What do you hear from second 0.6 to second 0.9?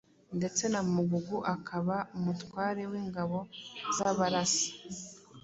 na